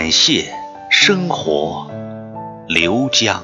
[0.00, 0.54] 感谢
[0.90, 1.90] 生活，
[2.68, 3.42] 刘江。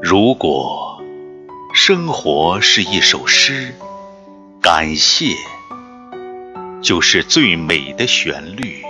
[0.00, 0.98] 如果
[1.74, 3.74] 生活是一首诗，
[4.62, 5.26] 感谢
[6.80, 8.82] 就是最美的旋律。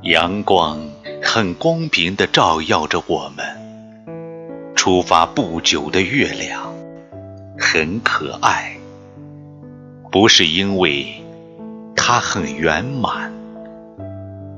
[0.00, 0.80] 阳光
[1.22, 3.44] 很公平地照耀着我们。
[4.74, 6.74] 出发不久的月亮
[7.58, 8.79] 很可爱，
[10.10, 11.06] 不是因为
[11.94, 13.32] 它很圆满，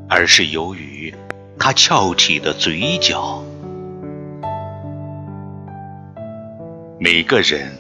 [0.09, 1.15] 而是由于
[1.59, 3.45] 它翘起的嘴角。
[6.99, 7.77] 每个人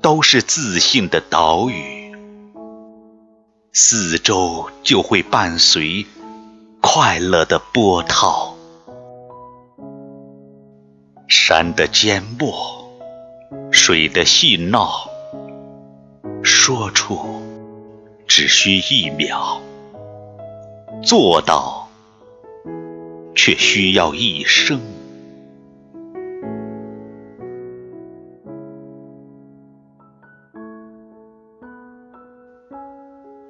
[0.00, 2.12] 都是自信的岛屿，
[3.72, 6.04] 四周就会伴随
[6.80, 8.56] 快乐的波涛。
[11.28, 12.90] 山的缄默，
[13.70, 15.08] 水的细闹，
[16.42, 17.42] 说出
[18.26, 19.60] 只需一秒，
[21.02, 21.88] 做到
[23.34, 24.80] 却需要一生。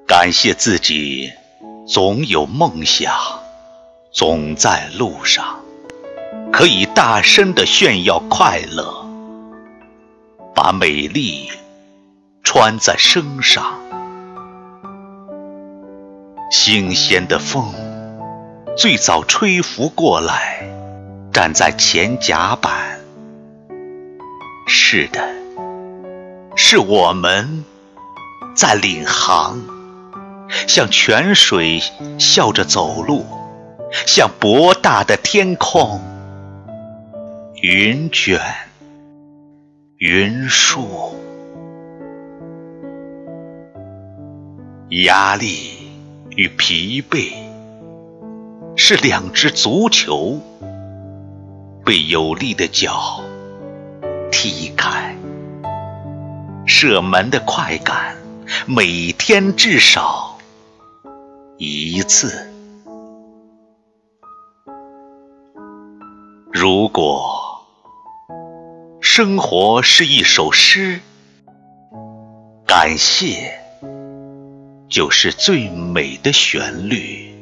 [0.05, 1.31] 感谢自己，
[1.87, 3.13] 总有梦想，
[4.11, 5.59] 总在路上。
[6.51, 9.05] 可以大声的炫耀快乐，
[10.53, 11.49] 把美丽
[12.43, 13.79] 穿在身上。
[16.51, 17.73] 新鲜的风
[18.77, 20.67] 最早吹拂过来，
[21.31, 22.99] 站在前甲板。
[24.67, 25.19] 是的，
[26.55, 27.65] 是我们
[28.55, 29.59] 在领航，
[30.67, 31.81] 像泉水
[32.19, 33.25] 笑着走路，
[34.05, 35.99] 像博大的天空。
[37.61, 38.39] 云卷
[39.97, 41.15] 云舒，
[45.01, 45.71] 压力
[46.35, 47.33] 与疲惫
[48.75, 50.39] 是两只足球
[51.83, 53.23] 被有力的脚
[54.31, 55.17] 踢开。
[56.67, 58.15] 射门的快感，
[58.67, 60.37] 每天至少
[61.57, 62.47] 一次。
[66.51, 67.41] 如果。
[69.05, 70.99] 生活是一首诗，
[72.65, 73.59] 感谢
[74.93, 77.32] 就是最美的旋律。